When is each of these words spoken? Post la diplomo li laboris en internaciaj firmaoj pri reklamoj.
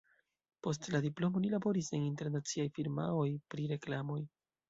Post 0.67 0.87
la 0.93 1.01
diplomo 1.05 1.41
li 1.43 1.51
laboris 1.51 1.91
en 1.97 2.07
internaciaj 2.07 2.67
firmaoj 2.79 3.29
pri 3.55 3.71
reklamoj. 3.75 4.19